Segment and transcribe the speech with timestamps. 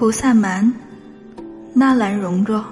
[0.00, 0.72] 菩萨蛮，
[1.74, 2.64] 纳兰容若。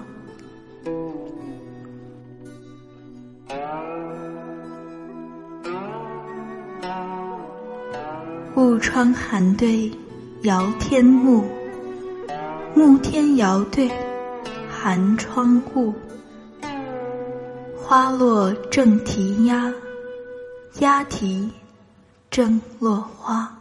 [8.56, 9.92] 雾窗寒对
[10.44, 11.44] 遥天暮，
[12.74, 13.90] 暮天遥对
[14.70, 15.92] 寒窗雾。
[17.76, 19.70] 花落正啼鸦，
[20.78, 21.52] 鸦啼
[22.30, 23.54] 正落花。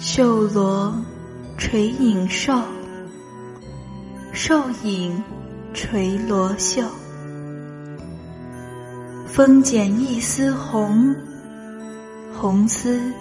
[0.00, 0.94] 绣罗
[1.58, 2.62] 垂影瘦，
[4.32, 5.22] 瘦影
[5.74, 6.84] 垂罗袖。
[9.26, 11.12] 风剪一丝红。
[12.32, 13.12] 红丝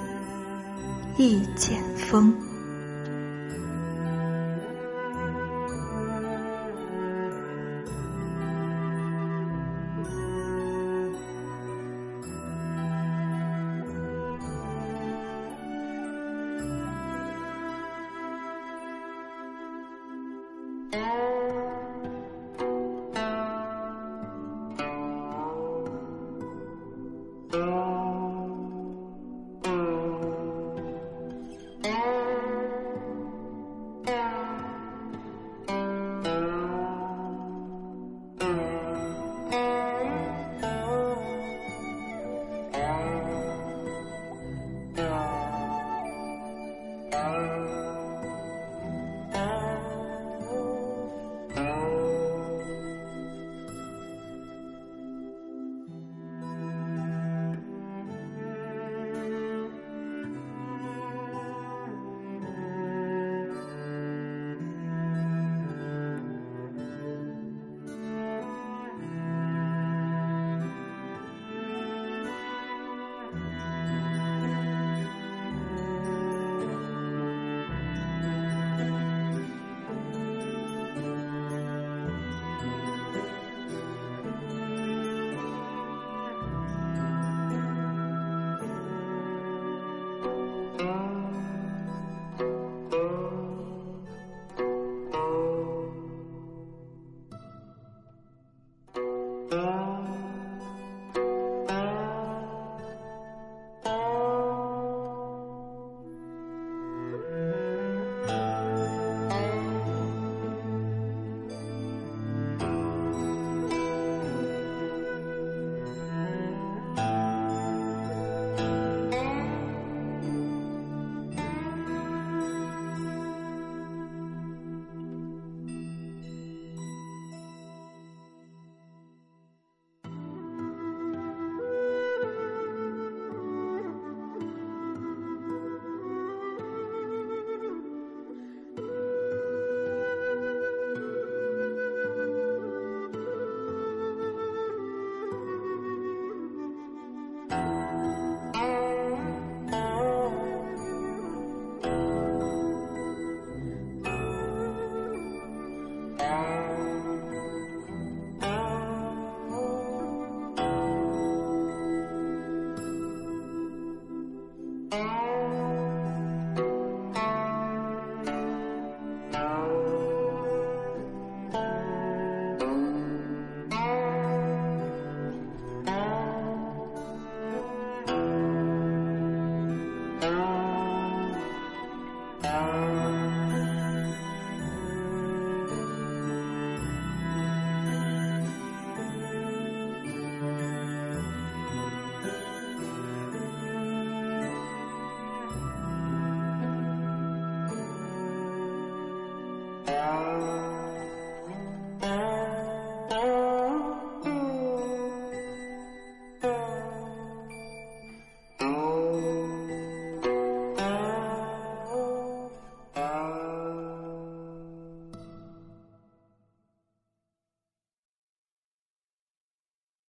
[1.17, 2.31] 一剪风。